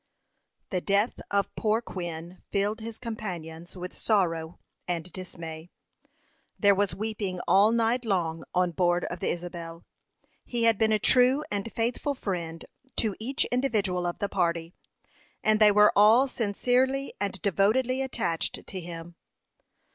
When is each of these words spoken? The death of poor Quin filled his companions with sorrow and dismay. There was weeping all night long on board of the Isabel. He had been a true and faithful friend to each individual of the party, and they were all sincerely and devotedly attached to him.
The 0.71 0.81
death 0.81 1.21
of 1.29 1.55
poor 1.55 1.79
Quin 1.79 2.41
filled 2.51 2.79
his 2.79 2.97
companions 2.97 3.77
with 3.77 3.93
sorrow 3.93 4.57
and 4.87 5.13
dismay. 5.13 5.69
There 6.57 6.73
was 6.73 6.95
weeping 6.95 7.39
all 7.47 7.71
night 7.71 8.03
long 8.03 8.43
on 8.55 8.71
board 8.71 9.05
of 9.05 9.19
the 9.19 9.29
Isabel. 9.29 9.85
He 10.43 10.63
had 10.63 10.79
been 10.79 10.91
a 10.91 10.97
true 10.97 11.43
and 11.51 11.71
faithful 11.75 12.15
friend 12.15 12.65
to 12.95 13.15
each 13.19 13.45
individual 13.51 14.07
of 14.07 14.17
the 14.17 14.27
party, 14.27 14.73
and 15.43 15.59
they 15.59 15.71
were 15.71 15.93
all 15.95 16.27
sincerely 16.27 17.13
and 17.19 17.39
devotedly 17.43 18.01
attached 18.01 18.65
to 18.65 18.79
him. 18.79 19.17